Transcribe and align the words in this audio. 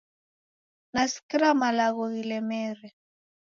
Nasikira 0.93 1.47
malagho 1.61 2.03
ghilemere 2.15 2.87